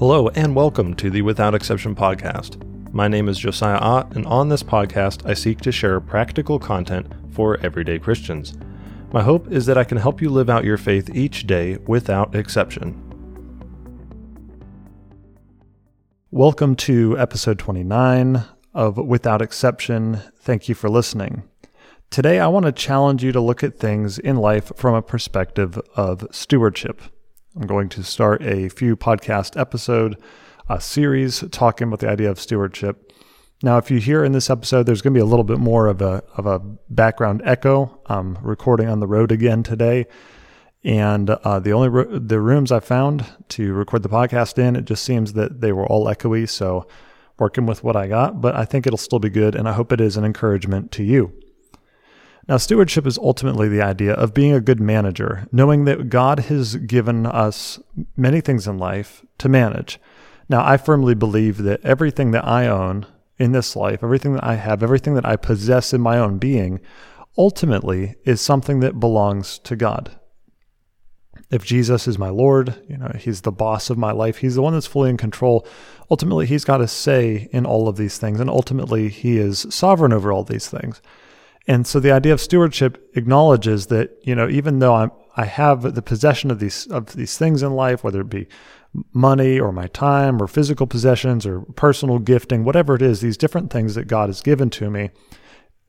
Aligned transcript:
Hello, 0.00 0.28
and 0.28 0.56
welcome 0.56 0.94
to 0.94 1.10
the 1.10 1.20
Without 1.20 1.54
Exception 1.54 1.94
podcast. 1.94 2.56
My 2.90 3.06
name 3.06 3.28
is 3.28 3.38
Josiah 3.38 3.76
Ott, 3.76 4.16
and 4.16 4.24
on 4.24 4.48
this 4.48 4.62
podcast, 4.62 5.28
I 5.28 5.34
seek 5.34 5.60
to 5.60 5.70
share 5.70 6.00
practical 6.00 6.58
content 6.58 7.06
for 7.34 7.58
everyday 7.58 7.98
Christians. 7.98 8.56
My 9.12 9.22
hope 9.22 9.52
is 9.52 9.66
that 9.66 9.76
I 9.76 9.84
can 9.84 9.98
help 9.98 10.22
you 10.22 10.30
live 10.30 10.48
out 10.48 10.64
your 10.64 10.78
faith 10.78 11.14
each 11.14 11.46
day 11.46 11.76
without 11.86 12.34
exception. 12.34 12.98
Welcome 16.30 16.76
to 16.76 17.18
episode 17.18 17.58
29 17.58 18.42
of 18.72 18.96
Without 18.96 19.42
Exception. 19.42 20.22
Thank 20.38 20.66
you 20.66 20.74
for 20.74 20.88
listening. 20.88 21.42
Today, 22.08 22.40
I 22.40 22.46
want 22.46 22.64
to 22.64 22.72
challenge 22.72 23.22
you 23.22 23.32
to 23.32 23.40
look 23.42 23.62
at 23.62 23.78
things 23.78 24.18
in 24.18 24.36
life 24.36 24.72
from 24.76 24.94
a 24.94 25.02
perspective 25.02 25.78
of 25.94 26.26
stewardship. 26.30 27.02
I'm 27.56 27.66
going 27.66 27.88
to 27.90 28.04
start 28.04 28.42
a 28.42 28.68
few 28.68 28.96
podcast 28.96 29.58
episode 29.58 30.16
uh, 30.68 30.78
series 30.78 31.42
talking 31.50 31.88
about 31.88 31.98
the 31.98 32.08
idea 32.08 32.30
of 32.30 32.38
stewardship. 32.38 33.12
Now, 33.60 33.76
if 33.76 33.90
you 33.90 33.98
hear 33.98 34.24
in 34.24 34.30
this 34.30 34.48
episode, 34.48 34.84
there's 34.84 35.02
going 35.02 35.14
to 35.14 35.18
be 35.18 35.22
a 35.22 35.26
little 35.26 35.44
bit 35.44 35.58
more 35.58 35.88
of 35.88 36.00
a 36.00 36.22
of 36.36 36.46
a 36.46 36.60
background 36.88 37.42
echo. 37.44 38.00
I'm 38.06 38.38
recording 38.40 38.88
on 38.88 39.00
the 39.00 39.08
road 39.08 39.32
again 39.32 39.64
today, 39.64 40.06
and 40.84 41.28
uh, 41.28 41.58
the 41.58 41.72
only 41.72 41.88
ro- 41.88 42.18
the 42.18 42.40
rooms 42.40 42.70
I 42.70 42.78
found 42.78 43.26
to 43.48 43.72
record 43.72 44.04
the 44.04 44.08
podcast 44.08 44.56
in, 44.56 44.76
it 44.76 44.84
just 44.84 45.02
seems 45.02 45.32
that 45.32 45.60
they 45.60 45.72
were 45.72 45.86
all 45.86 46.06
echoey. 46.06 46.48
So, 46.48 46.86
working 47.40 47.66
with 47.66 47.82
what 47.82 47.96
I 47.96 48.06
got, 48.06 48.40
but 48.40 48.54
I 48.54 48.64
think 48.64 48.86
it'll 48.86 48.96
still 48.96 49.18
be 49.18 49.28
good, 49.28 49.56
and 49.56 49.68
I 49.68 49.72
hope 49.72 49.90
it 49.90 50.00
is 50.00 50.16
an 50.16 50.24
encouragement 50.24 50.92
to 50.92 51.02
you. 51.02 51.32
Now, 52.50 52.56
stewardship 52.56 53.06
is 53.06 53.16
ultimately 53.16 53.68
the 53.68 53.80
idea 53.80 54.12
of 54.12 54.34
being 54.34 54.52
a 54.52 54.60
good 54.60 54.80
manager, 54.80 55.46
knowing 55.52 55.84
that 55.84 56.08
God 56.08 56.40
has 56.40 56.74
given 56.74 57.24
us 57.24 57.78
many 58.16 58.40
things 58.40 58.66
in 58.66 58.76
life 58.76 59.24
to 59.38 59.48
manage. 59.48 60.00
Now, 60.48 60.66
I 60.66 60.76
firmly 60.76 61.14
believe 61.14 61.58
that 61.58 61.80
everything 61.84 62.32
that 62.32 62.44
I 62.44 62.66
own 62.66 63.06
in 63.38 63.52
this 63.52 63.76
life, 63.76 64.02
everything 64.02 64.32
that 64.32 64.42
I 64.42 64.56
have, 64.56 64.82
everything 64.82 65.14
that 65.14 65.24
I 65.24 65.36
possess 65.36 65.92
in 65.92 66.00
my 66.00 66.18
own 66.18 66.38
being, 66.38 66.80
ultimately 67.38 68.16
is 68.24 68.40
something 68.40 68.80
that 68.80 68.98
belongs 68.98 69.60
to 69.60 69.76
God. 69.76 70.18
If 71.52 71.64
Jesus 71.64 72.08
is 72.08 72.18
my 72.18 72.30
Lord, 72.30 72.74
you 72.88 72.96
know, 72.96 73.12
he's 73.16 73.42
the 73.42 73.52
boss 73.52 73.90
of 73.90 73.96
my 73.96 74.10
life, 74.10 74.38
he's 74.38 74.56
the 74.56 74.62
one 74.62 74.72
that's 74.72 74.88
fully 74.88 75.10
in 75.10 75.16
control. 75.16 75.64
Ultimately, 76.10 76.46
he's 76.46 76.64
got 76.64 76.80
a 76.80 76.88
say 76.88 77.48
in 77.52 77.64
all 77.64 77.86
of 77.86 77.96
these 77.96 78.18
things, 78.18 78.40
and 78.40 78.50
ultimately, 78.50 79.08
he 79.08 79.38
is 79.38 79.68
sovereign 79.70 80.12
over 80.12 80.32
all 80.32 80.42
these 80.42 80.68
things. 80.68 81.00
And 81.66 81.86
so 81.86 82.00
the 82.00 82.12
idea 82.12 82.32
of 82.32 82.40
stewardship 82.40 83.10
acknowledges 83.14 83.86
that, 83.86 84.18
you 84.22 84.34
know, 84.34 84.48
even 84.48 84.78
though 84.78 84.94
I'm, 84.94 85.12
I 85.36 85.44
have 85.44 85.94
the 85.94 86.02
possession 86.02 86.50
of 86.50 86.58
these 86.58 86.86
of 86.88 87.14
these 87.14 87.38
things 87.38 87.62
in 87.62 87.72
life, 87.74 88.02
whether 88.02 88.20
it 88.20 88.30
be 88.30 88.48
money 89.12 89.60
or 89.60 89.72
my 89.72 89.86
time 89.88 90.42
or 90.42 90.48
physical 90.48 90.86
possessions 90.86 91.46
or 91.46 91.60
personal 91.76 92.18
gifting, 92.18 92.64
whatever 92.64 92.94
it 92.94 93.02
is, 93.02 93.20
these 93.20 93.36
different 93.36 93.70
things 93.70 93.94
that 93.94 94.08
God 94.08 94.28
has 94.28 94.42
given 94.42 94.68
to 94.70 94.90
me, 94.90 95.10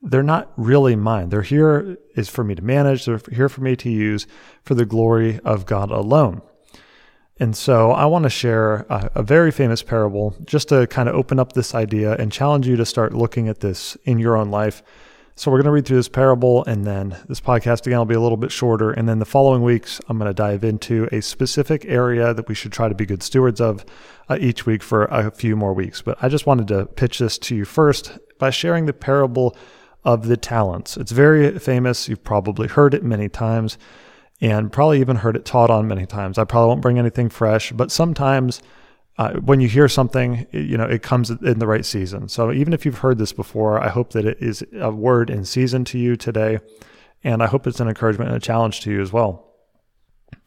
they're 0.00 0.22
not 0.22 0.52
really 0.56 0.96
mine. 0.96 1.28
They're 1.28 1.42
here 1.42 1.96
is 2.14 2.28
for 2.28 2.44
me 2.44 2.54
to 2.54 2.62
manage, 2.62 3.04
they're 3.04 3.20
here 3.30 3.48
for 3.48 3.60
me 3.60 3.76
to 3.76 3.90
use 3.90 4.26
for 4.62 4.74
the 4.74 4.86
glory 4.86 5.40
of 5.40 5.66
God 5.66 5.90
alone. 5.90 6.42
And 7.40 7.56
so 7.56 7.90
I 7.90 8.04
want 8.04 8.24
to 8.24 8.30
share 8.30 8.86
a, 8.88 9.10
a, 9.16 9.22
very 9.22 9.50
famous 9.50 9.82
parable 9.82 10.36
just 10.44 10.68
to 10.68 10.86
kind 10.86 11.08
of 11.08 11.14
open 11.14 11.40
up 11.40 11.52
this 11.52 11.74
idea 11.74 12.14
and 12.14 12.30
challenge 12.30 12.68
you 12.68 12.76
to 12.76 12.86
start 12.86 13.14
looking 13.14 13.48
at 13.48 13.60
this 13.60 13.96
in 14.04 14.18
your 14.18 14.36
own 14.36 14.50
life 14.50 14.82
so 15.34 15.50
we're 15.50 15.58
going 15.58 15.66
to 15.66 15.72
read 15.72 15.86
through 15.86 15.96
this 15.96 16.08
parable, 16.08 16.64
and 16.64 16.84
then 16.84 17.16
this 17.28 17.40
podcast 17.40 17.86
again 17.86 17.98
will 17.98 18.04
be 18.04 18.14
a 18.14 18.20
little 18.20 18.36
bit 18.36 18.52
shorter. 18.52 18.90
And 18.90 19.08
then 19.08 19.18
the 19.18 19.24
following 19.24 19.62
weeks, 19.62 20.00
I'm 20.08 20.18
going 20.18 20.28
to 20.28 20.34
dive 20.34 20.62
into 20.62 21.08
a 21.10 21.22
specific 21.22 21.84
area 21.86 22.34
that 22.34 22.48
we 22.48 22.54
should 22.54 22.72
try 22.72 22.88
to 22.88 22.94
be 22.94 23.06
good 23.06 23.22
stewards 23.22 23.60
of 23.60 23.84
uh, 24.28 24.36
each 24.40 24.66
week 24.66 24.82
for 24.82 25.06
a 25.06 25.30
few 25.30 25.56
more 25.56 25.72
weeks. 25.72 26.02
But 26.02 26.18
I 26.20 26.28
just 26.28 26.46
wanted 26.46 26.68
to 26.68 26.86
pitch 26.86 27.18
this 27.18 27.38
to 27.38 27.56
you 27.56 27.64
first 27.64 28.18
by 28.38 28.50
sharing 28.50 28.86
the 28.86 28.92
parable 28.92 29.56
of 30.04 30.26
the 30.26 30.36
talents. 30.36 30.96
It's 30.96 31.12
very 31.12 31.58
famous. 31.58 32.08
You've 32.08 32.24
probably 32.24 32.68
heard 32.68 32.92
it 32.92 33.02
many 33.02 33.28
times 33.28 33.78
and 34.40 34.72
probably 34.72 35.00
even 35.00 35.16
heard 35.16 35.36
it 35.36 35.44
taught 35.44 35.70
on 35.70 35.86
many 35.86 36.04
times. 36.04 36.36
I 36.36 36.44
probably 36.44 36.68
won't 36.68 36.82
bring 36.82 36.98
anything 36.98 37.28
fresh, 37.28 37.72
but 37.72 37.92
sometimes 37.92 38.60
uh, 39.18 39.34
when 39.34 39.60
you 39.60 39.68
hear 39.68 39.88
something, 39.88 40.46
you 40.52 40.76
know, 40.78 40.86
it 40.86 41.02
comes 41.02 41.30
in 41.30 41.58
the 41.58 41.66
right 41.66 41.84
season. 41.84 42.28
So 42.28 42.50
even 42.50 42.72
if 42.72 42.86
you've 42.86 42.98
heard 42.98 43.18
this 43.18 43.32
before, 43.32 43.82
I 43.82 43.88
hope 43.88 44.12
that 44.12 44.24
it 44.24 44.38
is 44.40 44.64
a 44.80 44.90
word 44.90 45.28
in 45.28 45.44
season 45.44 45.84
to 45.86 45.98
you 45.98 46.16
today. 46.16 46.60
And 47.22 47.42
I 47.42 47.46
hope 47.46 47.66
it's 47.66 47.80
an 47.80 47.88
encouragement 47.88 48.30
and 48.30 48.36
a 48.36 48.40
challenge 48.40 48.80
to 48.80 48.90
you 48.90 49.02
as 49.02 49.12
well. 49.12 49.52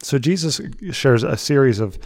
So 0.01 0.17
Jesus 0.17 0.59
shares 0.91 1.23
a 1.23 1.37
series 1.37 1.79
of, 1.79 1.97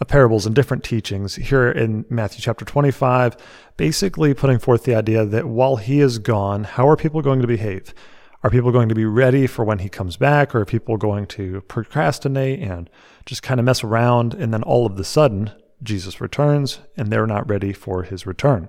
of 0.00 0.08
parables 0.08 0.46
and 0.46 0.54
different 0.54 0.84
teachings 0.84 1.36
here 1.36 1.70
in 1.70 2.06
Matthew 2.08 2.40
chapter 2.40 2.64
25, 2.64 3.36
basically 3.76 4.34
putting 4.34 4.58
forth 4.58 4.84
the 4.84 4.94
idea 4.94 5.24
that 5.24 5.46
while 5.46 5.76
he 5.76 6.00
is 6.00 6.18
gone, 6.18 6.64
how 6.64 6.88
are 6.88 6.96
people 6.96 7.20
going 7.20 7.40
to 7.42 7.46
behave? 7.46 7.94
Are 8.42 8.50
people 8.50 8.72
going 8.72 8.88
to 8.88 8.94
be 8.94 9.04
ready 9.04 9.46
for 9.46 9.64
when 9.64 9.80
he 9.80 9.88
comes 9.88 10.16
back, 10.16 10.54
or 10.54 10.60
are 10.60 10.64
people 10.64 10.96
going 10.96 11.26
to 11.28 11.62
procrastinate 11.62 12.60
and 12.60 12.88
just 13.24 13.42
kind 13.42 13.58
of 13.58 13.66
mess 13.66 13.82
around? 13.82 14.34
And 14.34 14.52
then 14.52 14.62
all 14.62 14.86
of 14.86 14.96
the 14.96 15.04
sudden, 15.04 15.50
Jesus 15.86 16.20
returns 16.20 16.80
and 16.96 17.10
they're 17.10 17.26
not 17.26 17.48
ready 17.48 17.72
for 17.72 18.02
his 18.02 18.26
return. 18.26 18.68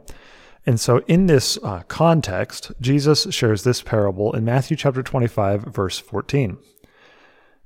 And 0.65 0.79
so, 0.79 0.99
in 1.07 1.27
this 1.27 1.57
uh, 1.63 1.83
context, 1.87 2.73
Jesus 2.81 3.27
shares 3.29 3.63
this 3.63 3.81
parable 3.81 4.35
in 4.35 4.43
Matthew 4.43 4.75
chapter 4.75 5.01
25, 5.01 5.63
verse 5.63 5.97
14. 5.97 6.57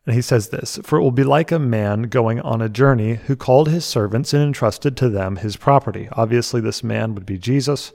And 0.05 0.15
he 0.15 0.21
says 0.21 0.49
this 0.49 0.77
For 0.83 0.99
it 0.99 1.01
will 1.01 1.11
be 1.11 1.23
like 1.23 1.51
a 1.51 1.59
man 1.59 2.03
going 2.03 2.39
on 2.39 2.61
a 2.61 2.69
journey 2.69 3.15
who 3.15 3.35
called 3.35 3.69
his 3.69 3.85
servants 3.85 4.33
and 4.33 4.43
entrusted 4.43 4.95
to 4.97 5.09
them 5.09 5.37
his 5.37 5.57
property. 5.57 6.09
Obviously, 6.11 6.61
this 6.61 6.83
man 6.83 7.15
would 7.15 7.25
be 7.25 7.37
Jesus. 7.37 7.91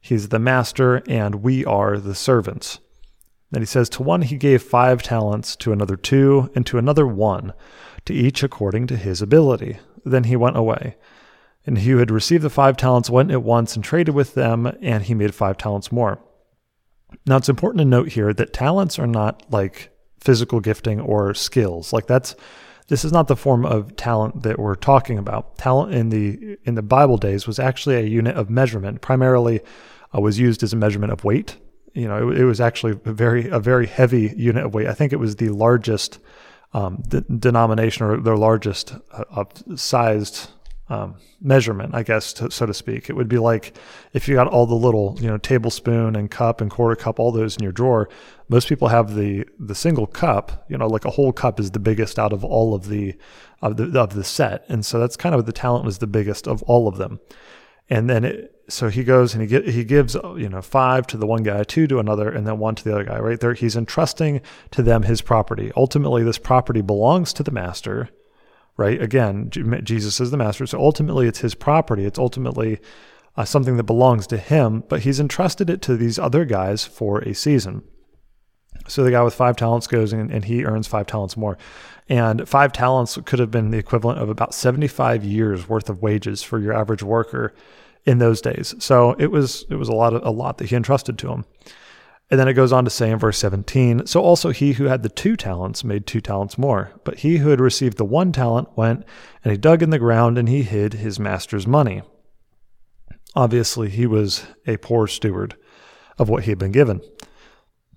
He's 0.00 0.28
the 0.28 0.38
master, 0.38 1.02
and 1.08 1.36
we 1.36 1.64
are 1.64 1.98
the 1.98 2.14
servants. 2.14 2.78
Then 3.50 3.62
he 3.62 3.66
says, 3.66 3.88
To 3.90 4.02
one 4.02 4.22
he 4.22 4.36
gave 4.36 4.62
five 4.62 5.02
talents, 5.02 5.56
to 5.56 5.72
another 5.72 5.96
two, 5.96 6.50
and 6.54 6.66
to 6.66 6.78
another 6.78 7.06
one, 7.06 7.52
to 8.04 8.14
each 8.14 8.42
according 8.42 8.86
to 8.88 8.96
his 8.96 9.20
ability. 9.20 9.78
Then 10.06 10.24
he 10.24 10.36
went 10.36 10.56
away. 10.56 10.96
And 11.66 11.78
he 11.78 11.90
who 11.90 11.98
had 11.98 12.12
received 12.12 12.44
the 12.44 12.50
five 12.50 12.76
talents 12.76 13.10
went 13.10 13.32
at 13.32 13.42
once 13.42 13.74
and 13.74 13.84
traded 13.84 14.14
with 14.14 14.34
them, 14.34 14.72
and 14.80 15.02
he 15.02 15.14
made 15.14 15.34
five 15.34 15.58
talents 15.58 15.90
more. 15.90 16.20
Now, 17.26 17.36
it's 17.36 17.48
important 17.48 17.80
to 17.80 17.84
note 17.84 18.10
here 18.10 18.32
that 18.32 18.52
talents 18.52 18.98
are 18.98 19.06
not 19.06 19.42
like 19.50 19.90
physical 20.20 20.60
gifting 20.60 21.00
or 21.00 21.34
skills. 21.34 21.92
Like 21.92 22.06
that's 22.06 22.36
this 22.88 23.04
is 23.04 23.12
not 23.12 23.26
the 23.26 23.36
form 23.36 23.66
of 23.66 23.96
talent 23.96 24.44
that 24.44 24.58
we're 24.60 24.76
talking 24.76 25.18
about. 25.18 25.58
Talent 25.58 25.92
in 25.92 26.10
the 26.10 26.56
in 26.64 26.76
the 26.76 26.82
Bible 26.82 27.16
days 27.16 27.46
was 27.46 27.58
actually 27.58 27.96
a 27.96 28.02
unit 28.02 28.36
of 28.36 28.48
measurement. 28.48 29.00
Primarily, 29.00 29.60
uh, 30.14 30.20
was 30.20 30.38
used 30.38 30.62
as 30.62 30.72
a 30.72 30.76
measurement 30.76 31.12
of 31.12 31.24
weight. 31.24 31.56
You 31.94 32.06
know, 32.06 32.30
it, 32.30 32.40
it, 32.40 32.44
was 32.44 32.60
actually 32.60 32.92
a 33.04 33.12
very 33.12 33.48
a 33.48 33.58
very 33.58 33.86
heavy 33.86 34.32
unit 34.36 34.64
of 34.64 34.74
weight. 34.74 34.86
I 34.86 34.94
think 34.94 35.12
it 35.12 35.16
was 35.16 35.36
the 35.36 35.48
largest 35.48 36.20
um, 36.76 37.02
the 37.08 37.22
denomination 37.22 38.04
or 38.04 38.20
their 38.20 38.36
largest 38.36 38.94
uh, 39.10 39.44
sized 39.76 40.50
um, 40.88 41.16
measurement, 41.40 41.94
I 41.94 42.02
guess, 42.02 42.34
to, 42.34 42.50
so 42.50 42.66
to 42.66 42.74
speak. 42.74 43.08
It 43.08 43.14
would 43.14 43.28
be 43.28 43.38
like 43.38 43.74
if 44.12 44.28
you 44.28 44.34
got 44.34 44.46
all 44.46 44.66
the 44.66 44.74
little, 44.74 45.16
you 45.18 45.26
know, 45.26 45.38
tablespoon 45.38 46.14
and 46.14 46.30
cup 46.30 46.60
and 46.60 46.70
quarter 46.70 46.94
cup, 46.94 47.18
all 47.18 47.32
those 47.32 47.56
in 47.56 47.62
your 47.62 47.72
drawer. 47.72 48.10
Most 48.50 48.68
people 48.68 48.88
have 48.88 49.14
the 49.14 49.46
the 49.58 49.74
single 49.74 50.06
cup. 50.06 50.66
You 50.68 50.76
know, 50.76 50.86
like 50.86 51.06
a 51.06 51.10
whole 51.10 51.32
cup 51.32 51.58
is 51.58 51.70
the 51.70 51.80
biggest 51.80 52.18
out 52.18 52.34
of 52.34 52.44
all 52.44 52.74
of 52.74 52.88
the 52.88 53.16
of 53.62 53.78
the 53.78 53.98
of 53.98 54.12
the 54.12 54.22
set, 54.22 54.66
and 54.68 54.84
so 54.84 54.98
that's 55.00 55.16
kind 55.16 55.34
of 55.34 55.46
the 55.46 55.52
talent 55.52 55.86
was 55.86 55.98
the 55.98 56.06
biggest 56.06 56.46
of 56.46 56.62
all 56.64 56.88
of 56.88 56.98
them. 56.98 57.20
And 57.88 58.10
then 58.10 58.24
it, 58.26 58.55
so 58.68 58.88
he 58.88 59.04
goes 59.04 59.32
and 59.34 59.42
he 59.42 59.48
get, 59.48 59.68
he 59.68 59.84
gives 59.84 60.14
you 60.14 60.48
know 60.48 60.62
five 60.62 61.06
to 61.08 61.16
the 61.16 61.26
one 61.26 61.42
guy, 61.42 61.62
two 61.62 61.86
to 61.86 61.98
another, 61.98 62.28
and 62.28 62.46
then 62.46 62.58
one 62.58 62.74
to 62.74 62.84
the 62.84 62.92
other 62.92 63.04
guy. 63.04 63.18
Right 63.18 63.38
there, 63.38 63.54
he's 63.54 63.76
entrusting 63.76 64.40
to 64.72 64.82
them 64.82 65.04
his 65.04 65.22
property. 65.22 65.70
Ultimately, 65.76 66.22
this 66.24 66.38
property 66.38 66.80
belongs 66.80 67.32
to 67.34 67.42
the 67.42 67.50
master. 67.50 68.08
Right 68.76 69.00
again, 69.00 69.50
Jesus 69.50 70.20
is 70.20 70.30
the 70.30 70.36
master, 70.36 70.66
so 70.66 70.78
ultimately 70.78 71.26
it's 71.26 71.38
his 71.38 71.54
property. 71.54 72.04
It's 72.04 72.18
ultimately 72.18 72.78
uh, 73.36 73.44
something 73.44 73.76
that 73.76 73.84
belongs 73.84 74.26
to 74.28 74.36
him, 74.36 74.84
but 74.88 75.00
he's 75.00 75.20
entrusted 75.20 75.70
it 75.70 75.80
to 75.82 75.96
these 75.96 76.18
other 76.18 76.44
guys 76.44 76.84
for 76.84 77.20
a 77.20 77.34
season. 77.34 77.82
So 78.88 79.02
the 79.02 79.10
guy 79.10 79.22
with 79.22 79.34
five 79.34 79.56
talents 79.56 79.86
goes 79.86 80.12
in 80.12 80.30
and 80.30 80.44
he 80.44 80.64
earns 80.64 80.86
five 80.86 81.06
talents 81.06 81.36
more. 81.36 81.56
And 82.08 82.48
five 82.48 82.72
talents 82.72 83.18
could 83.24 83.38
have 83.38 83.50
been 83.50 83.70
the 83.70 83.78
equivalent 83.78 84.20
of 84.20 84.28
about 84.28 84.54
75 84.54 85.24
years 85.24 85.68
worth 85.68 85.88
of 85.88 86.02
wages 86.02 86.42
for 86.42 86.58
your 86.58 86.72
average 86.72 87.02
worker 87.02 87.54
in 88.06 88.18
those 88.18 88.40
days. 88.40 88.74
So 88.78 89.14
it 89.18 89.30
was 89.30 89.66
it 89.68 89.74
was 89.74 89.88
a 89.88 89.94
lot 89.94 90.14
of, 90.14 90.24
a 90.24 90.30
lot 90.30 90.58
that 90.58 90.68
he 90.70 90.76
entrusted 90.76 91.18
to 91.18 91.28
him. 91.30 91.44
And 92.30 92.40
then 92.40 92.48
it 92.48 92.54
goes 92.54 92.72
on 92.72 92.84
to 92.84 92.90
say 92.90 93.10
in 93.10 93.20
verse 93.20 93.38
17, 93.38 94.06
so 94.06 94.20
also 94.20 94.50
he 94.50 94.72
who 94.72 94.86
had 94.86 95.04
the 95.04 95.08
two 95.08 95.36
talents 95.36 95.84
made 95.84 96.08
two 96.08 96.20
talents 96.20 96.58
more, 96.58 96.90
but 97.04 97.18
he 97.18 97.36
who 97.36 97.50
had 97.50 97.60
received 97.60 97.98
the 97.98 98.04
one 98.04 98.32
talent 98.32 98.76
went 98.76 99.04
and 99.44 99.52
he 99.52 99.56
dug 99.56 99.80
in 99.80 99.90
the 99.90 99.98
ground 99.98 100.36
and 100.36 100.48
he 100.48 100.64
hid 100.64 100.94
his 100.94 101.20
master's 101.20 101.68
money. 101.68 102.02
Obviously, 103.36 103.90
he 103.90 104.06
was 104.06 104.44
a 104.66 104.76
poor 104.78 105.06
steward 105.06 105.54
of 106.18 106.28
what 106.28 106.44
he 106.44 106.50
had 106.50 106.58
been 106.58 106.72
given. 106.72 107.00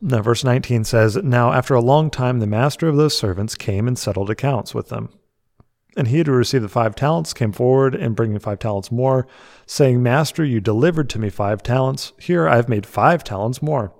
Now, 0.01 0.21
verse 0.21 0.43
19 0.43 0.83
says, 0.83 1.15
Now 1.17 1.51
after 1.51 1.73
a 1.73 1.81
long 1.81 2.11
time, 2.11 2.39
the 2.39 2.47
master 2.47 2.87
of 2.87 2.97
those 2.97 3.17
servants 3.17 3.55
came 3.55 3.87
and 3.87 3.97
settled 3.97 4.29
accounts 4.29 4.75
with 4.75 4.89
them. 4.89 5.09
And 5.97 6.07
he 6.07 6.17
who 6.19 6.31
received 6.31 6.63
the 6.63 6.69
five 6.69 6.95
talents 6.95 7.33
came 7.33 7.51
forward 7.51 7.95
and 7.95 8.15
bringing 8.15 8.39
five 8.39 8.59
talents 8.59 8.91
more, 8.91 9.27
saying, 9.65 10.03
Master, 10.03 10.45
you 10.45 10.59
delivered 10.59 11.09
to 11.09 11.19
me 11.19 11.29
five 11.29 11.63
talents. 11.63 12.13
Here 12.19 12.47
I 12.47 12.57
have 12.57 12.69
made 12.69 12.85
five 12.85 13.23
talents 13.23 13.61
more. 13.61 13.93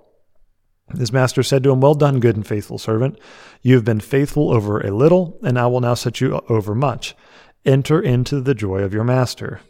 His 0.96 1.12
master 1.12 1.42
said 1.42 1.62
to 1.64 1.70
him, 1.70 1.80
Well 1.80 1.94
done, 1.94 2.20
good 2.20 2.36
and 2.36 2.46
faithful 2.46 2.78
servant. 2.78 3.18
You 3.62 3.74
have 3.76 3.84
been 3.84 4.00
faithful 4.00 4.50
over 4.50 4.80
a 4.80 4.90
little, 4.90 5.38
and 5.42 5.58
I 5.58 5.66
will 5.66 5.80
now 5.80 5.94
set 5.94 6.20
you 6.20 6.40
over 6.48 6.74
much. 6.74 7.14
Enter 7.64 8.00
into 8.00 8.40
the 8.40 8.54
joy 8.54 8.82
of 8.82 8.94
your 8.94 9.04
master. 9.04 9.60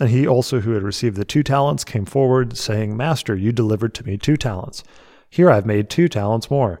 And 0.00 0.08
he 0.08 0.26
also, 0.26 0.60
who 0.60 0.72
had 0.72 0.82
received 0.82 1.16
the 1.16 1.24
two 1.24 1.42
talents, 1.42 1.84
came 1.84 2.06
forward, 2.06 2.56
saying, 2.56 2.96
Master, 2.96 3.36
you 3.36 3.52
delivered 3.52 3.94
to 3.94 4.06
me 4.06 4.16
two 4.16 4.36
talents. 4.36 4.82
Here 5.28 5.50
I 5.50 5.56
have 5.56 5.66
made 5.66 5.90
two 5.90 6.08
talents 6.08 6.50
more. 6.50 6.80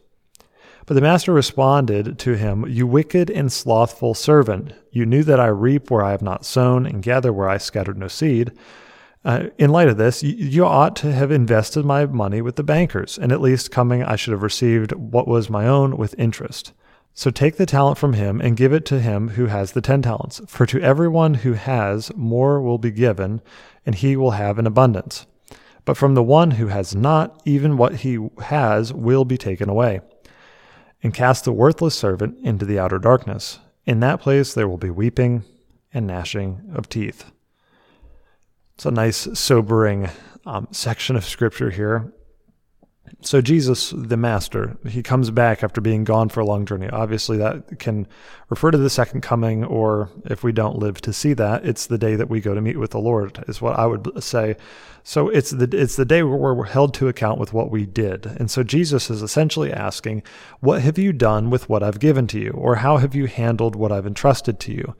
But 0.85 0.95
the 0.95 1.01
master 1.01 1.31
responded 1.31 2.17
to 2.19 2.33
him, 2.33 2.65
You 2.67 2.87
wicked 2.87 3.29
and 3.29 3.51
slothful 3.51 4.13
servant, 4.13 4.73
you 4.91 5.05
knew 5.05 5.23
that 5.23 5.39
I 5.39 5.47
reap 5.47 5.89
where 5.89 6.03
I 6.03 6.11
have 6.11 6.21
not 6.21 6.45
sown, 6.45 6.85
and 6.85 7.03
gather 7.03 7.31
where 7.31 7.49
I 7.49 7.57
scattered 7.57 7.97
no 7.97 8.07
seed. 8.07 8.51
Uh, 9.23 9.47
in 9.59 9.69
light 9.69 9.87
of 9.87 9.97
this, 9.97 10.23
you, 10.23 10.33
you, 10.33 10.65
ought 10.65 10.95
to 10.95 11.11
have 11.11 11.31
invested 11.31 11.85
my 11.85 12.05
money 12.07 12.41
with 12.41 12.55
the 12.55 12.63
bankers, 12.63 13.19
and 13.19 13.31
at 13.31 13.41
least 13.41 13.69
coming, 13.69 14.03
I 14.03 14.15
should 14.15 14.31
have 14.31 14.41
received 14.41 14.93
what 14.93 15.27
was 15.27 15.49
my 15.49 15.67
own 15.67 15.95
with 15.95 16.15
interest. 16.17 16.73
So 17.13 17.29
take 17.29 17.57
the 17.57 17.67
talent 17.67 17.99
from 17.99 18.13
him 18.13 18.41
and 18.41 18.57
give 18.57 18.73
it 18.73 18.85
to 18.85 18.99
him 18.99 19.29
who 19.29 19.45
has 19.45 19.73
the 19.73 19.81
ten 19.81 20.01
talents. 20.01 20.41
For 20.47 20.65
to 20.65 20.81
everyone 20.81 21.35
who 21.35 21.53
has, 21.53 22.11
more 22.15 22.61
will 22.61 22.79
be 22.79 22.89
given, 22.89 23.41
and 23.85 23.93
he 23.93 24.15
will 24.15 24.31
have 24.31 24.57
an 24.57 24.65
abundance. 24.65 25.27
But 25.85 25.97
from 25.97 26.15
the 26.15 26.23
one 26.23 26.51
who 26.51 26.67
has 26.67 26.95
not, 26.95 27.41
even 27.45 27.77
what 27.77 27.97
he 27.97 28.17
has 28.43 28.93
will 28.93 29.25
be 29.25 29.37
taken 29.37 29.69
away. 29.69 30.01
And 31.03 31.13
cast 31.13 31.45
the 31.45 31.53
worthless 31.53 31.95
servant 31.95 32.37
into 32.43 32.65
the 32.65 32.77
outer 32.77 32.99
darkness. 32.99 33.59
In 33.85 33.99
that 34.01 34.21
place 34.21 34.53
there 34.53 34.67
will 34.67 34.77
be 34.77 34.89
weeping 34.89 35.43
and 35.93 36.07
gnashing 36.07 36.61
of 36.73 36.89
teeth. 36.89 37.31
It's 38.75 38.85
a 38.85 38.91
nice, 38.91 39.27
sobering 39.33 40.09
um, 40.45 40.67
section 40.71 41.15
of 41.15 41.25
scripture 41.25 41.69
here. 41.69 42.13
So, 43.21 43.41
Jesus, 43.41 43.93
the 43.95 44.17
Master, 44.17 44.77
he 44.87 45.03
comes 45.03 45.29
back 45.31 45.63
after 45.63 45.81
being 45.81 46.03
gone 46.03 46.29
for 46.29 46.39
a 46.39 46.45
long 46.45 46.65
journey. 46.65 46.89
Obviously, 46.89 47.37
that 47.37 47.79
can 47.79 48.07
refer 48.49 48.71
to 48.71 48.77
the 48.77 48.89
second 48.89 49.21
coming, 49.21 49.63
or 49.63 50.09
if 50.25 50.43
we 50.43 50.51
don't 50.51 50.79
live 50.79 51.01
to 51.01 51.13
see 51.13 51.33
that, 51.33 51.65
it's 51.65 51.87
the 51.87 51.97
day 51.97 52.15
that 52.15 52.29
we 52.29 52.41
go 52.41 52.53
to 52.53 52.61
meet 52.61 52.77
with 52.77 52.91
the 52.91 52.99
Lord, 52.99 53.43
is 53.47 53.61
what 53.61 53.77
I 53.77 53.85
would 53.85 54.23
say. 54.23 54.55
So, 55.03 55.29
it's 55.29 55.51
the, 55.51 55.69
it's 55.73 55.95
the 55.95 56.05
day 56.05 56.23
where 56.23 56.53
we're 56.53 56.65
held 56.65 56.93
to 56.95 57.07
account 57.07 57.39
with 57.39 57.53
what 57.53 57.69
we 57.69 57.85
did. 57.85 58.25
And 58.25 58.49
so, 58.49 58.63
Jesus 58.63 59.09
is 59.09 59.21
essentially 59.21 59.71
asking, 59.71 60.23
What 60.59 60.81
have 60.81 60.97
you 60.97 61.13
done 61.13 61.49
with 61.49 61.69
what 61.69 61.83
I've 61.83 61.99
given 61.99 62.27
to 62.27 62.39
you? 62.39 62.51
Or 62.51 62.75
how 62.77 62.97
have 62.97 63.13
you 63.13 63.27
handled 63.27 63.75
what 63.75 63.91
I've 63.91 64.07
entrusted 64.07 64.59
to 64.61 64.71
you? 64.71 64.95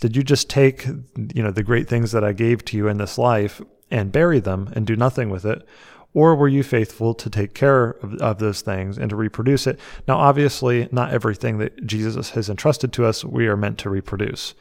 Did 0.00 0.16
you 0.16 0.22
just 0.24 0.50
take, 0.50 0.86
you 0.86 1.42
know, 1.42 1.52
the 1.52 1.62
great 1.62 1.88
things 1.88 2.12
that 2.12 2.24
I 2.24 2.32
gave 2.32 2.64
to 2.66 2.76
you 2.76 2.88
in 2.88 2.98
this 2.98 3.18
life 3.18 3.60
and 3.90 4.10
bury 4.10 4.40
them 4.40 4.72
and 4.74 4.86
do 4.86 4.96
nothing 4.96 5.30
with 5.30 5.44
it? 5.44 5.66
Or 6.14 6.34
were 6.34 6.48
you 6.48 6.62
faithful 6.62 7.14
to 7.14 7.30
take 7.30 7.54
care 7.54 7.90
of, 8.02 8.14
of 8.16 8.38
those 8.38 8.60
things 8.60 8.98
and 8.98 9.08
to 9.10 9.16
reproduce 9.16 9.66
it? 9.66 9.80
Now, 10.06 10.18
obviously, 10.18 10.88
not 10.92 11.12
everything 11.12 11.58
that 11.58 11.86
Jesus 11.86 12.30
has 12.30 12.50
entrusted 12.50 12.92
to 12.94 13.06
us 13.06 13.24
we 13.24 13.46
are 13.46 13.56
meant 13.56 13.78
to 13.78 13.90
reproduce. 13.90 14.54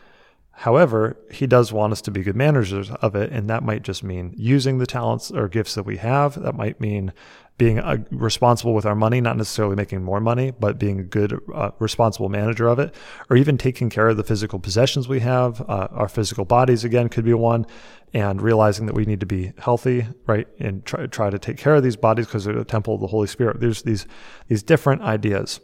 However, 0.52 1.18
he 1.32 1.48
does 1.48 1.74
want 1.74 1.92
us 1.92 2.02
to 2.02 2.12
be 2.12 2.24
good 2.24 2.36
managers 2.36 2.92
of 2.92 3.16
it, 3.16 3.32
and 3.32 3.50
that 3.50 3.64
might 3.64 3.82
just 3.82 4.04
mean 4.04 4.34
using 4.38 4.78
the 4.78 4.86
talents 4.86 5.32
or 5.32 5.48
gifts 5.48 5.76
that 5.76 5.84
we 5.84 5.98
have. 5.98 6.42
That 6.42 6.56
might 6.56 6.80
mean 6.80 7.14
being 7.62 7.78
uh, 7.78 7.98
responsible 8.10 8.74
with 8.74 8.88
our 8.88 8.96
money, 8.96 9.22
not 9.22 9.38
necessarily 9.38 9.76
making 9.76 10.04
more 10.04 10.20
money, 10.20 10.50
but 10.50 10.80
being 10.80 11.00
a 11.00 11.04
good, 11.04 11.40
uh, 11.54 11.70
responsible 11.78 12.28
manager 12.28 12.68
of 12.68 12.80
it, 12.80 12.92
or 13.30 13.38
even 13.38 13.56
taking 13.56 13.88
care 13.88 14.10
of 14.10 14.18
the 14.18 14.24
physical 14.24 14.58
possessions 14.58 15.08
we 15.08 15.20
have. 15.20 15.62
Uh, 15.70 15.88
our 15.92 16.08
physical 16.08 16.44
bodies, 16.44 16.84
again, 16.84 17.08
could 17.08 17.24
be 17.24 17.36
one, 17.36 17.68
and 18.16 18.42
realizing 18.42 18.88
that 18.88 18.96
we 18.96 19.06
need 19.06 19.20
to 19.20 19.28
be 19.28 19.54
healthy, 19.60 20.08
right, 20.26 20.48
and 20.58 20.84
try, 20.86 21.06
try 21.06 21.30
to 21.30 21.38
take 21.38 21.58
care 21.58 21.76
of 21.76 21.84
these 21.84 21.96
bodies 21.96 22.26
because 22.26 22.46
they're 22.46 22.56
the 22.56 22.66
temple 22.66 22.96
of 22.96 23.00
the 23.00 23.06
Holy 23.06 23.28
Spirit. 23.28 23.60
There's 23.60 23.84
these 23.84 24.08
these 24.48 24.64
different 24.64 25.04
ideas. 25.04 25.60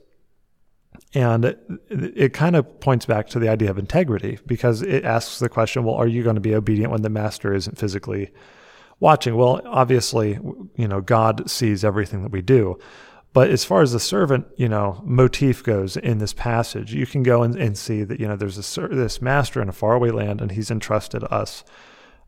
And 1.16 1.46
it, 1.46 1.60
it, 1.90 2.34
kind 2.34 2.56
of 2.56 2.80
points 2.80 3.08
back 3.08 3.28
to 3.30 3.40
the 3.40 3.50
idea 3.50 3.72
of 3.72 3.80
integrity 3.80 4.38
because 4.46 4.84
it 4.84 5.04
asks 5.04 5.40
the 5.40 5.50
question, 5.50 5.84
well, 5.84 5.96
are 5.96 6.06
you 6.06 6.22
going 6.22 6.36
to 6.36 6.42
be 6.42 6.54
obedient 6.54 6.92
when 6.92 7.02
the 7.02 7.10
master 7.10 7.56
isn't 7.56 7.78
physically 7.80 8.30
watching. 9.00 9.36
Well, 9.36 9.62
obviously, 9.66 10.40
you 10.76 10.88
know, 10.88 11.02
God 11.02 11.50
sees 11.50 11.84
everything 11.84 12.24
that 12.24 12.32
we 12.32 12.42
do. 12.42 12.80
But 13.34 13.50
as 13.52 13.64
far 13.64 13.82
as 13.82 13.92
the 13.92 14.00
servant, 14.00 14.48
you 14.56 14.68
know, 14.68 15.02
motif 15.06 15.64
goes 15.64 15.96
in 15.96 16.18
this 16.18 16.34
passage, 16.34 16.94
you 16.94 17.06
can 17.06 17.22
go 17.22 17.44
and, 17.44 17.56
and 17.56 17.78
see 17.78 18.04
that, 18.04 18.20
you 18.20 18.28
know, 18.28 18.36
there's 18.36 18.56
this, 18.56 18.74
this 18.76 19.22
master 19.22 19.62
in 19.62 19.70
a 19.70 19.74
faraway 19.74 20.10
land 20.10 20.42
and 20.42 20.52
he's 20.52 20.72
entrusted 20.72 21.24
us 21.26 21.64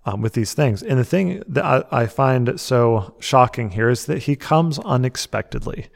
um, 0.06 0.22
with 0.22 0.34
these 0.34 0.54
things. 0.54 0.84
And 0.84 1.00
the 1.00 1.06
thing 1.06 1.42
that 1.48 1.66
I, 1.66 1.84
I 1.92 2.06
find 2.06 2.60
so 2.60 3.16
shocking 3.20 3.72
here 3.72 3.90
is 3.90 4.06
that 4.06 4.24
he 4.24 4.36
comes 4.36 4.78
unexpectedly 4.80 5.88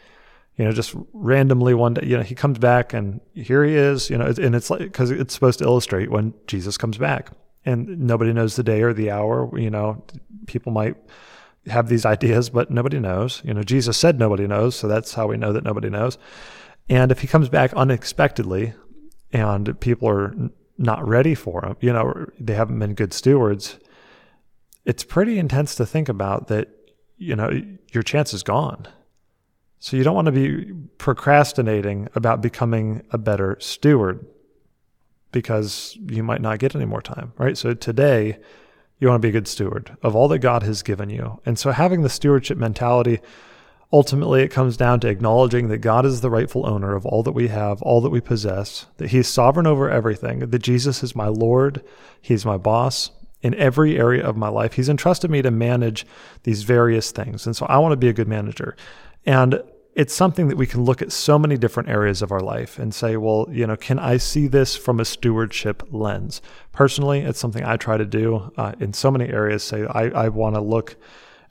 you 0.55 0.65
know, 0.65 0.71
just 0.71 0.95
randomly 1.13 1.73
one 1.73 1.95
day, 1.95 2.05
you 2.05 2.15
know, 2.15 2.23
he 2.23 2.35
comes 2.35 2.59
back 2.59 2.93
and 2.93 3.21
here 3.33 3.63
he 3.63 3.75
is, 3.75 4.09
you 4.09 4.17
know, 4.17 4.25
and 4.25 4.55
it's 4.55 4.69
like, 4.69 4.81
because 4.81 5.09
it's 5.09 5.33
supposed 5.33 5.59
to 5.59 5.65
illustrate 5.65 6.11
when 6.11 6.33
Jesus 6.45 6.77
comes 6.77 6.97
back 6.97 7.31
and 7.65 7.99
nobody 7.99 8.33
knows 8.33 8.55
the 8.55 8.63
day 8.63 8.81
or 8.81 8.93
the 8.93 9.11
hour. 9.11 9.57
You 9.57 9.69
know, 9.69 10.03
people 10.47 10.71
might 10.71 10.95
have 11.67 11.87
these 11.87 12.05
ideas, 12.05 12.49
but 12.49 12.71
nobody 12.71 12.99
knows. 12.99 13.41
You 13.45 13.53
know, 13.53 13.63
Jesus 13.63 13.97
said 13.97 14.19
nobody 14.19 14.47
knows, 14.47 14.75
so 14.75 14.87
that's 14.87 15.13
how 15.13 15.27
we 15.27 15.37
know 15.37 15.53
that 15.53 15.63
nobody 15.63 15.89
knows. 15.89 16.17
And 16.89 17.11
if 17.11 17.19
he 17.21 17.27
comes 17.27 17.49
back 17.49 17.73
unexpectedly 17.73 18.73
and 19.31 19.79
people 19.79 20.09
are 20.09 20.35
not 20.77 21.07
ready 21.07 21.35
for 21.35 21.65
him, 21.65 21.77
you 21.79 21.93
know, 21.93 22.25
they 22.39 22.55
haven't 22.55 22.79
been 22.79 22.93
good 22.93 23.13
stewards, 23.13 23.79
it's 24.85 25.03
pretty 25.03 25.39
intense 25.39 25.75
to 25.75 25.85
think 25.85 26.09
about 26.09 26.47
that, 26.47 26.67
you 27.17 27.35
know, 27.35 27.49
your 27.93 28.03
chance 28.03 28.33
is 28.33 28.43
gone. 28.43 28.87
So 29.79 29.97
you 29.97 30.03
don't 30.03 30.15
want 30.15 30.27
to 30.27 30.31
be 30.31 30.73
procrastinating 30.97 32.09
about 32.15 32.41
becoming 32.41 33.03
a 33.11 33.17
better 33.17 33.57
steward 33.59 34.25
because 35.33 35.97
you 36.07 36.23
might 36.23 36.41
not 36.41 36.59
get 36.59 36.75
any 36.75 36.85
more 36.85 37.01
time, 37.01 37.33
right? 37.37 37.57
So 37.57 37.73
today, 37.73 38.37
you 38.99 39.09
want 39.09 39.21
to 39.21 39.25
be 39.25 39.29
a 39.29 39.33
good 39.33 39.49
steward 39.49 39.97
of 40.01 40.15
all 40.15 40.29
that 40.29 40.39
God 40.39 40.63
has 40.63 40.81
given 40.81 41.09
you. 41.09 41.41
And 41.45 41.59
so 41.59 41.71
having 41.71 42.03
the 42.03 42.09
stewardship 42.09 42.57
mentality, 42.57 43.19
ultimately, 43.91 44.43
it 44.43 44.47
comes 44.47 44.77
down 44.77 45.01
to 45.01 45.09
acknowledging 45.09 45.67
that 45.67 45.79
God 45.79 46.05
is 46.05 46.21
the 46.21 46.29
rightful 46.29 46.65
owner 46.65 46.95
of 46.95 47.05
all 47.05 47.21
that 47.23 47.33
we 47.33 47.49
have, 47.49 47.81
all 47.81 47.99
that 47.99 48.11
we 48.11 48.21
possess, 48.21 48.85
that 48.97 49.09
He's 49.09 49.27
sovereign 49.27 49.67
over 49.67 49.89
everything, 49.89 50.39
that 50.39 50.59
Jesus 50.61 51.03
is 51.03 51.17
my 51.17 51.27
Lord, 51.27 51.83
He's 52.21 52.45
my 52.45 52.57
boss. 52.57 53.11
In 53.41 53.53
every 53.55 53.99
area 53.99 54.25
of 54.25 54.37
my 54.37 54.47
life, 54.47 54.75
He's 54.75 54.87
entrusted 54.87 55.29
me 55.29 55.41
to 55.41 55.51
manage 55.51 56.05
these 56.43 56.63
various 56.63 57.11
things. 57.11 57.45
And 57.45 57.53
so 57.53 57.65
I 57.65 57.79
want 57.79 57.91
to 57.91 57.97
be 57.97 58.07
a 58.07 58.13
good 58.13 58.29
manager. 58.29 58.77
And 59.25 59.61
it's 59.95 60.13
something 60.13 60.47
that 60.47 60.57
we 60.57 60.65
can 60.65 60.83
look 60.83 61.01
at 61.01 61.11
so 61.11 61.37
many 61.37 61.57
different 61.57 61.89
areas 61.89 62.21
of 62.21 62.31
our 62.31 62.39
life 62.39 62.79
and 62.79 62.93
say, 62.93 63.15
well, 63.15 63.47
you 63.51 63.67
know, 63.67 63.75
can 63.75 63.99
I 63.99 64.17
see 64.17 64.47
this 64.47 64.75
from 64.75 64.99
a 64.99 65.05
stewardship 65.05 65.83
lens? 65.91 66.41
Personally, 66.71 67.19
it's 67.19 67.39
something 67.39 67.63
I 67.63 67.77
try 67.77 67.97
to 67.97 68.05
do 68.05 68.51
uh, 68.57 68.73
in 68.79 68.93
so 68.93 69.11
many 69.11 69.29
areas. 69.29 69.63
Say, 69.63 69.85
I, 69.85 70.05
I 70.09 70.29
want 70.29 70.55
to 70.55 70.61
look 70.61 70.95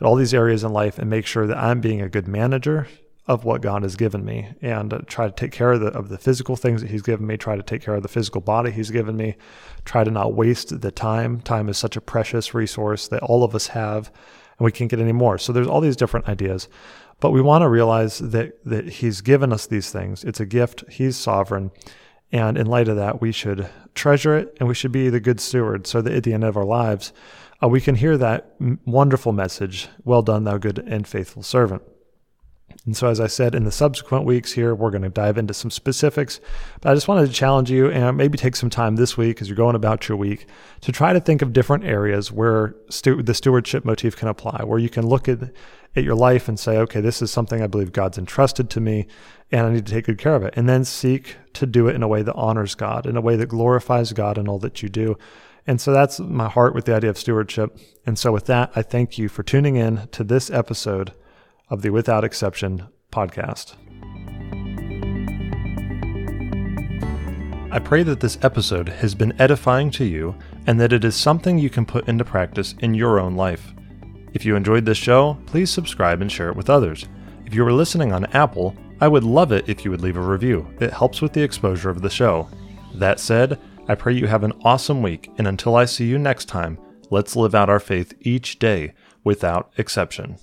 at 0.00 0.06
all 0.06 0.16
these 0.16 0.34
areas 0.34 0.64
in 0.64 0.72
life 0.72 0.99
and 0.99 1.08
make 1.08 1.26
sure 1.26 1.46
that 1.46 1.56
I'm 1.56 1.80
being 1.80 2.00
a 2.00 2.08
good 2.08 2.26
manager 2.26 2.88
of 3.28 3.44
what 3.44 3.62
God 3.62 3.84
has 3.84 3.94
given 3.94 4.25
me 4.25 4.49
and 4.61 4.92
uh, 4.92 4.99
try 5.06 5.26
to 5.26 5.32
take 5.32 5.52
care 5.52 5.72
of 5.72 5.80
the, 5.80 5.88
of 5.88 6.08
the 6.08 6.18
physical 6.18 6.56
things 6.56 6.82
that 6.82 6.90
He's 6.90 7.02
given 7.02 7.25
me, 7.25 7.37
try 7.37 7.54
to 7.54 7.62
take 7.62 7.82
care 7.82 7.94
of 7.94 8.02
the 8.02 8.08
physical 8.08 8.40
body 8.40 8.72
He's 8.72 8.90
given 8.90 9.16
me, 9.16 9.37
try 9.84 10.02
to 10.02 10.11
not 10.11 10.34
waste 10.34 10.80
the 10.80 10.90
time. 10.90 11.40
Time 11.40 11.68
is 11.68 11.78
such 11.78 11.96
a 11.96 12.00
precious 12.00 12.52
resource 12.52 13.06
that 13.06 13.22
all 13.22 13.44
of 13.44 13.54
us 13.54 13.68
have 13.68 14.11
and 14.59 14.64
we 14.64 14.73
can't 14.73 14.90
get 14.90 15.00
any 15.00 15.12
more. 15.12 15.38
So 15.38 15.52
there's 15.52 15.66
all 15.66 15.80
these 15.80 15.97
different 15.97 16.28
ideas. 16.28 16.68
But 17.21 17.30
we 17.30 17.40
want 17.40 17.62
to 17.62 17.68
realize 17.68 18.18
that, 18.18 18.64
that 18.64 18.88
He's 18.88 19.21
given 19.21 19.52
us 19.52 19.66
these 19.66 19.90
things. 19.90 20.25
It's 20.25 20.40
a 20.40 20.47
gift, 20.47 20.85
He's 20.90 21.16
sovereign. 21.16 21.71
And 22.32 22.56
in 22.56 22.66
light 22.66 22.88
of 22.88 22.97
that, 22.97 23.21
we 23.21 23.30
should 23.30 23.68
treasure 23.94 24.37
it 24.37 24.56
and 24.59 24.68
we 24.68 24.75
should 24.75 24.92
be 24.92 25.09
the 25.11 25.21
good 25.21 25.38
steward 25.38 25.87
so 25.87 26.00
that 26.00 26.14
at 26.14 26.25
the 26.25 26.32
end 26.32 26.44
of 26.44 26.56
our 26.56 26.64
lives, 26.64 27.12
uh, 27.62 27.68
we 27.68 27.80
can 27.80 27.94
hear 27.94 28.16
that 28.18 28.54
wonderful 28.85 29.32
message 29.32 29.88
Well 30.04 30.23
done, 30.23 30.44
thou 30.44 30.59
good 30.59 30.78
and 30.78 31.06
faithful 31.06 31.42
servant. 31.42 31.82
And 32.84 32.96
so, 32.96 33.08
as 33.08 33.20
I 33.20 33.26
said, 33.26 33.54
in 33.54 33.64
the 33.64 33.72
subsequent 33.72 34.24
weeks 34.24 34.52
here, 34.52 34.74
we're 34.74 34.90
going 34.90 35.02
to 35.02 35.08
dive 35.08 35.38
into 35.38 35.54
some 35.54 35.70
specifics. 35.70 36.40
But 36.80 36.90
I 36.90 36.94
just 36.94 37.08
wanted 37.08 37.26
to 37.26 37.32
challenge 37.32 37.70
you 37.70 37.90
and 37.90 38.16
maybe 38.16 38.36
take 38.36 38.56
some 38.56 38.70
time 38.70 38.96
this 38.96 39.16
week 39.16 39.40
as 39.40 39.48
you're 39.48 39.56
going 39.56 39.76
about 39.76 40.08
your 40.08 40.18
week 40.18 40.46
to 40.82 40.92
try 40.92 41.12
to 41.12 41.20
think 41.20 41.42
of 41.42 41.52
different 41.52 41.84
areas 41.84 42.32
where 42.32 42.74
stu- 42.88 43.22
the 43.22 43.34
stewardship 43.34 43.84
motif 43.84 44.16
can 44.16 44.28
apply, 44.28 44.62
where 44.64 44.78
you 44.78 44.88
can 44.88 45.06
look 45.06 45.28
at, 45.28 45.40
at 45.94 46.04
your 46.04 46.14
life 46.14 46.48
and 46.48 46.58
say, 46.58 46.76
okay, 46.78 47.00
this 47.00 47.22
is 47.22 47.30
something 47.30 47.62
I 47.62 47.66
believe 47.66 47.92
God's 47.92 48.18
entrusted 48.18 48.70
to 48.70 48.80
me 48.80 49.06
and 49.52 49.66
I 49.66 49.70
need 49.70 49.86
to 49.86 49.92
take 49.92 50.06
good 50.06 50.18
care 50.18 50.34
of 50.34 50.42
it. 50.42 50.54
And 50.56 50.68
then 50.68 50.84
seek 50.84 51.36
to 51.52 51.66
do 51.66 51.86
it 51.86 51.94
in 51.94 52.02
a 52.02 52.08
way 52.08 52.22
that 52.22 52.34
honors 52.34 52.74
God, 52.74 53.06
in 53.06 53.16
a 53.16 53.20
way 53.20 53.36
that 53.36 53.46
glorifies 53.46 54.12
God 54.12 54.38
in 54.38 54.48
all 54.48 54.58
that 54.60 54.82
you 54.82 54.88
do. 54.88 55.18
And 55.66 55.80
so 55.80 55.92
that's 55.92 56.18
my 56.18 56.48
heart 56.48 56.74
with 56.74 56.86
the 56.86 56.94
idea 56.94 57.10
of 57.10 57.18
stewardship. 57.18 57.78
And 58.04 58.18
so, 58.18 58.32
with 58.32 58.46
that, 58.46 58.72
I 58.74 58.82
thank 58.82 59.16
you 59.16 59.28
for 59.28 59.42
tuning 59.42 59.76
in 59.76 60.08
to 60.08 60.24
this 60.24 60.50
episode 60.50 61.12
of 61.72 61.80
the 61.80 61.88
Without 61.88 62.22
Exception 62.22 62.86
podcast. 63.10 63.76
I 67.72 67.78
pray 67.78 68.02
that 68.02 68.20
this 68.20 68.38
episode 68.42 68.90
has 68.90 69.14
been 69.14 69.32
edifying 69.40 69.90
to 69.92 70.04
you 70.04 70.36
and 70.66 70.78
that 70.78 70.92
it 70.92 71.02
is 71.02 71.16
something 71.16 71.56
you 71.56 71.70
can 71.70 71.86
put 71.86 72.08
into 72.08 72.26
practice 72.26 72.74
in 72.80 72.92
your 72.92 73.18
own 73.18 73.36
life. 73.36 73.72
If 74.34 74.44
you 74.44 74.54
enjoyed 74.54 74.84
this 74.84 74.98
show, 74.98 75.38
please 75.46 75.70
subscribe 75.70 76.20
and 76.20 76.30
share 76.30 76.50
it 76.50 76.56
with 76.56 76.68
others. 76.68 77.08
If 77.46 77.54
you 77.54 77.64
are 77.64 77.72
listening 77.72 78.12
on 78.12 78.26
Apple, 78.26 78.76
I 79.00 79.08
would 79.08 79.24
love 79.24 79.50
it 79.50 79.66
if 79.66 79.82
you 79.82 79.90
would 79.90 80.02
leave 80.02 80.18
a 80.18 80.20
review. 80.20 80.68
It 80.78 80.92
helps 80.92 81.22
with 81.22 81.32
the 81.32 81.42
exposure 81.42 81.88
of 81.88 82.02
the 82.02 82.10
show. 82.10 82.50
That 82.96 83.18
said, 83.18 83.58
I 83.88 83.94
pray 83.94 84.12
you 84.12 84.26
have 84.26 84.44
an 84.44 84.52
awesome 84.62 85.00
week, 85.00 85.30
and 85.38 85.46
until 85.46 85.76
I 85.76 85.86
see 85.86 86.04
you 86.04 86.18
next 86.18 86.44
time, 86.48 86.78
let's 87.08 87.34
live 87.34 87.54
out 87.54 87.70
our 87.70 87.80
faith 87.80 88.12
each 88.20 88.58
day 88.58 88.92
without 89.24 89.72
exception. 89.78 90.36